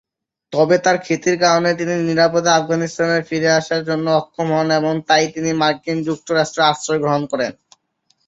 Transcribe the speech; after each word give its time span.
তবে, 0.53 0.75
তার 0.85 0.97
খ্যাতির 1.05 1.37
কারণে 1.39 1.69
তিনি 1.79 1.93
নিরাপদে 2.09 2.49
আফগানিস্তানে 2.53 3.19
ফিরে 3.29 3.49
আসার 3.59 3.81
জন্য 3.89 4.05
অক্ষম 4.19 4.47
হন 4.55 4.67
এবং 4.79 4.93
তাই 5.09 5.25
তিনি 5.35 5.51
মার্কিন 5.61 5.97
যুক্তরাষ্ট্রে 6.07 6.61
আশ্রয় 6.71 7.01
গ্রহণ 7.03 7.23
করেন। 7.31 7.51